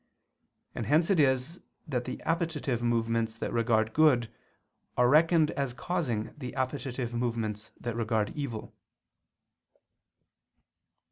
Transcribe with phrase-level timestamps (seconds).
[0.73, 4.31] And hence it is that the appetitive movements that regard good,
[4.97, 8.73] are reckoned as causing the appetitive movements that regard evil.